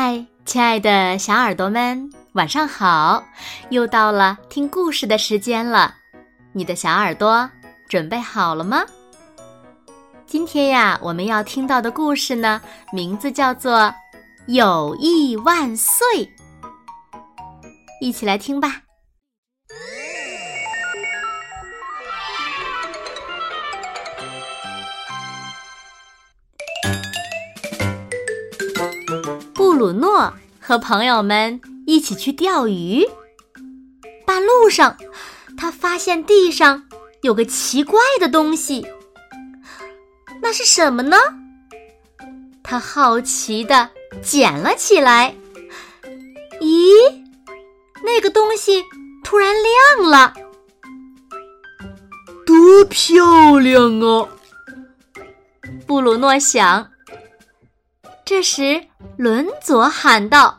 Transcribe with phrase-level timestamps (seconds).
[0.00, 3.24] 嗨，亲爱的小耳朵们，晚上好！
[3.70, 5.92] 又到了听故事的时间了，
[6.52, 7.50] 你的小耳朵
[7.88, 8.84] 准备好了吗？
[10.24, 13.76] 今天呀，我们要听到的故事呢，名字叫做
[14.46, 16.06] 《友谊万岁》，
[18.00, 18.82] 一起来听吧。
[29.78, 33.06] 鲁诺和朋友们一起去钓鱼。
[34.26, 34.98] 半路上，
[35.56, 36.84] 他发现地上
[37.22, 38.86] 有个奇怪的东西，
[40.42, 41.16] 那是什么呢？
[42.62, 43.88] 他好奇的
[44.20, 45.34] 捡了起来。
[46.60, 46.92] 咦，
[48.04, 48.84] 那个东西
[49.24, 49.54] 突然
[49.98, 50.34] 亮了，
[52.44, 54.28] 多漂亮啊！
[55.86, 56.90] 布鲁诺想。
[58.28, 58.84] 这时，
[59.16, 60.58] 伦佐喊道：“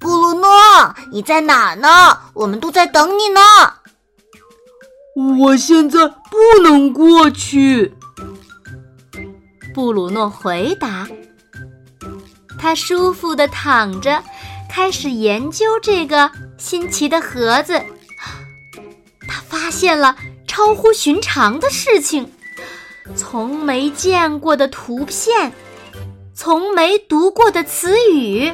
[0.00, 0.48] 布鲁诺，
[1.12, 2.18] 你在哪儿呢？
[2.34, 3.40] 我们都在等你呢。”
[5.38, 7.94] 我现在不能过去。
[9.72, 11.06] 布鲁诺回答。
[12.58, 14.20] 他舒服的躺着，
[14.68, 17.80] 开始研究这个新奇的盒子。
[19.28, 20.16] 他发现了
[20.48, 22.32] 超乎寻常的事情，
[23.14, 25.52] 从没见过的图片。
[26.42, 28.50] 从没读过的词语，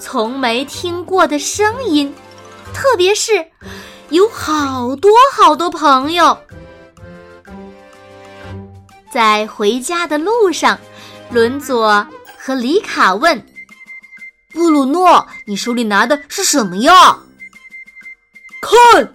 [0.00, 2.14] 从没听过的声音，
[2.72, 3.46] 特别是
[4.08, 6.38] 有好多好多朋友。
[9.12, 10.78] 在回家的路上，
[11.30, 12.06] 伦佐
[12.38, 13.46] 和里卡问
[14.54, 17.18] 布鲁诺：“你手里拿的是什么呀？”
[18.62, 19.12] 看，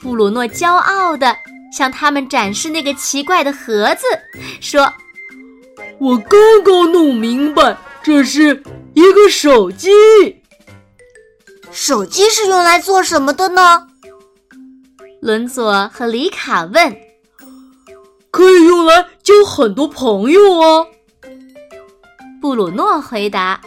[0.00, 1.36] 布鲁诺骄傲的
[1.70, 4.06] 向他们展示那个奇怪的盒子，
[4.62, 4.90] 说。
[5.98, 8.62] 我刚刚弄明白，这是
[8.94, 9.90] 一个手机。
[11.72, 13.88] 手机是用来做什么的呢？
[15.20, 16.96] 伦佐和里卡问。
[18.30, 20.86] 可以用来交很多朋友啊。
[22.40, 23.60] 布鲁诺回答。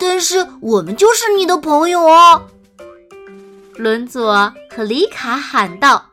[0.00, 2.46] 但是我们就是你的朋友哦。
[3.76, 6.06] 伦佐和里卡喊道。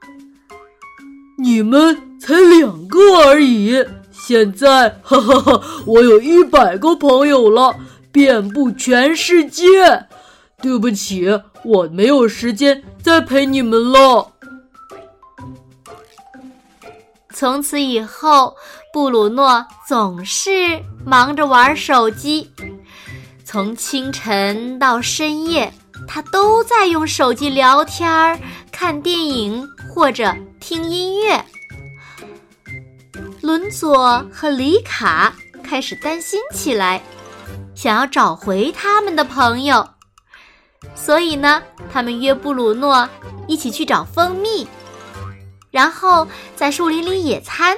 [1.38, 3.86] 你们才两个而已。
[4.28, 7.76] 现在，哈哈哈，我有一百个朋友了，
[8.12, 10.08] 遍布全世界。
[10.64, 11.28] 对不起，
[11.64, 14.32] 我没有时间再陪你们了。
[17.36, 18.56] 从此以后，
[18.92, 22.50] 布鲁诺总是忙着玩手机，
[23.44, 25.72] 从清晨到深夜，
[26.08, 28.42] 他都在用手机聊天、
[28.72, 31.46] 看电影或者听音乐。
[33.46, 35.32] 伦佐和里卡
[35.64, 37.00] 开始担心起来，
[37.76, 39.88] 想要找回他们的朋友，
[40.96, 41.62] 所以呢，
[41.94, 43.08] 他们约布鲁诺
[43.48, 44.68] 一起去找蜂蜜，
[45.70, 47.78] 然后在树林里野餐。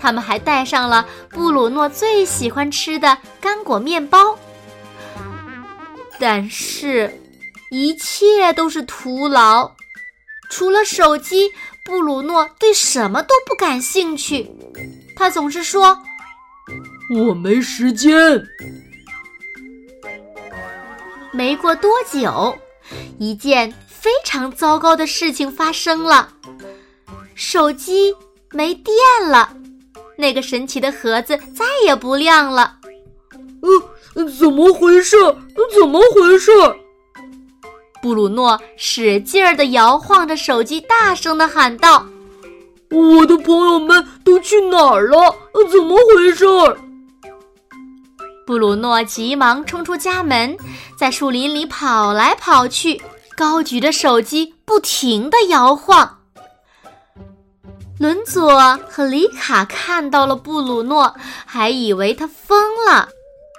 [0.00, 4.36] 他们还带上了布鲁诺最喜欢吃的干果面包。
[6.18, 7.20] 但是，
[7.70, 9.70] 一切都是徒劳，
[10.50, 11.52] 除了手机。
[11.84, 14.50] 布鲁诺对什么都不感兴趣，
[15.16, 15.98] 他总是说
[17.14, 18.42] ：“我没时间。”
[21.32, 22.56] 没过多久，
[23.18, 26.28] 一件非常糟糕的事情发生了，
[27.34, 28.14] 手机
[28.52, 28.94] 没电
[29.28, 29.56] 了，
[30.16, 32.76] 那个神奇的盒子再也不亮了。
[34.14, 35.16] 呃，怎么回事？
[35.78, 36.50] 怎么回事？
[38.02, 42.04] 布鲁诺使劲儿地摇晃着手机，大声地喊道
[42.90, 45.36] ：“我的朋友们都去哪儿了？
[45.70, 46.44] 怎么回事？”
[48.44, 50.56] 布鲁诺急忙冲出家门，
[50.98, 53.00] 在树林里跑来跑去，
[53.36, 56.18] 高举着手机，不停地摇晃。
[58.00, 61.14] 伦佐和里卡看到了布鲁诺，
[61.46, 63.08] 还以为他疯了。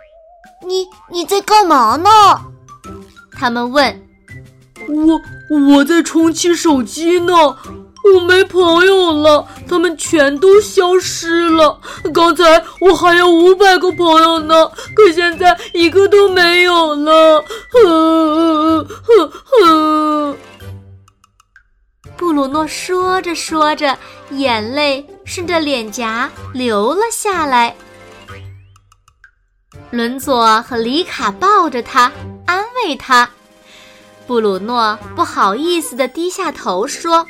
[0.68, 2.10] “你你在干嘛呢？”
[3.32, 4.03] 他们问。
[4.88, 5.22] 我
[5.76, 11.80] 我在重启手机呢，我没朋友了，他们全都消失了。
[12.14, 17.44] 刚才我还有五百个朋友呢，可现在一个都没有了。
[17.72, 20.38] 哼哼哼！
[22.16, 23.98] 布鲁诺说着说着，
[24.32, 27.76] 眼泪顺着脸颊流了下来。
[29.92, 32.12] 伦佐和里卡抱着他，
[32.46, 33.30] 安慰他。
[34.26, 37.28] 布鲁诺不好意思的低下头说：“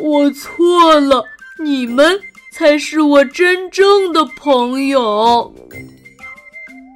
[0.00, 1.24] 我错了，
[1.58, 2.20] 你们
[2.52, 5.52] 才是我真正的朋友。”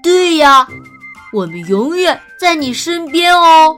[0.03, 0.67] 对呀，
[1.33, 3.77] 我们永远在你身边哦。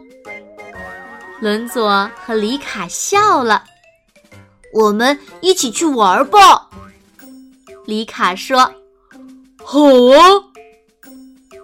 [1.41, 3.65] 伦佐和里卡笑了。
[4.75, 6.69] 我们一起去玩吧。
[7.87, 8.73] 里卡说
[9.65, 10.45] ：“好啊。”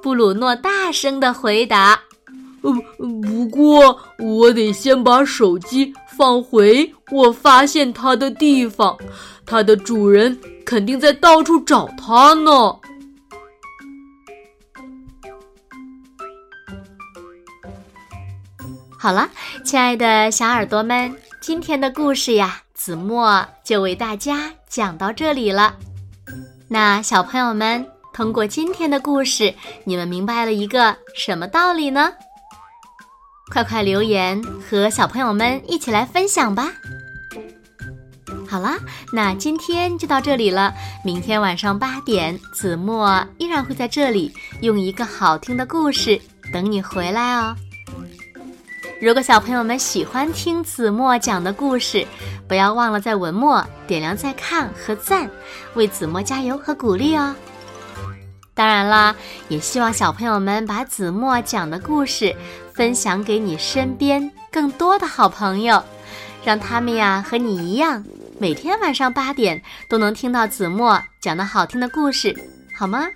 [0.02, 2.00] 布鲁诺大声的回答
[2.98, 8.96] ：“不过我得先把手机放回我发现它的地方，
[9.44, 12.50] 它的主人肯定在到处找它呢。”
[18.98, 19.30] 好了，
[19.62, 25.76] 亲爱的小耳朵们，今天的故事呀，子墨就为大家讲到这里了。
[26.66, 29.54] 那小朋友们，通过今天的故事，
[29.84, 32.12] 你们明白了一个什么道理呢？
[33.52, 36.72] 快快留言和小朋友们一起来分享吧。
[38.48, 38.76] 好啦，
[39.12, 40.72] 那今天就到这里了。
[41.04, 44.32] 明天晚上八点，子墨依然会在这里
[44.62, 46.20] 用一个好听的故事
[46.52, 47.56] 等你回来哦。
[49.00, 52.06] 如果小朋友们喜欢听子墨讲的故事，
[52.48, 55.30] 不要忘了在文末点亮再看和赞，
[55.74, 57.34] 为子墨加油和鼓励哦。
[58.56, 59.14] 当然啦，
[59.50, 62.34] 也希望小朋友们把子墨讲的故事
[62.72, 65.84] 分享给你身边更多的好朋友，
[66.42, 68.02] 让他们呀和你一样，
[68.38, 72.34] 每天晚上八点都能听到子墨讲的好听的故事，
[72.74, 73.06] 好吗？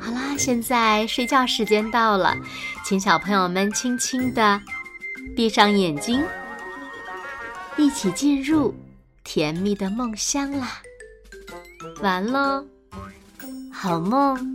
[0.00, 2.34] 好啦，现在睡觉时间到了，
[2.82, 4.58] 请小朋友们轻轻的
[5.36, 6.24] 闭上眼睛，
[7.76, 8.74] 一起进入
[9.22, 10.80] 甜蜜的梦乡啦！
[12.02, 12.64] 完了，
[13.72, 14.51] 好梦。